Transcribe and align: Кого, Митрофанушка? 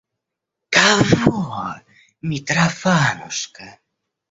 Кого, 0.75 1.41
Митрофанушка? 2.27 3.69